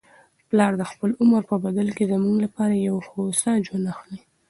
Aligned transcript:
پلار 0.49 0.71
د 0.77 0.83
خپل 0.91 1.09
عمر 1.21 1.41
په 1.51 1.55
بدل 1.65 1.87
کي 1.97 2.03
زموږ 2.13 2.35
لپاره 2.45 2.73
یو 2.87 2.95
هوسا 3.07 3.51
ژوند 3.65 3.85
اخلي. 3.93 4.19